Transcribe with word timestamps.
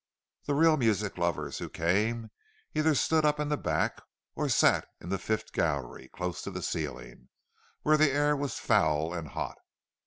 The 0.45 0.55
real 0.55 0.77
music 0.77 1.19
lovers 1.19 1.59
who 1.59 1.69
came, 1.69 2.31
either 2.73 2.95
stood 2.95 3.23
up 3.23 3.39
in 3.39 3.49
the 3.49 3.55
back, 3.55 4.01
or 4.33 4.49
sat 4.49 4.87
in 4.99 5.09
the 5.09 5.19
fifth 5.19 5.53
gallery, 5.53 6.09
close 6.11 6.41
to 6.41 6.49
the 6.49 6.63
ceiling, 6.63 7.29
where 7.83 7.97
the 7.97 8.09
air 8.09 8.35
was 8.35 8.57
foul 8.57 9.13
and 9.13 9.27
hot. 9.27 9.59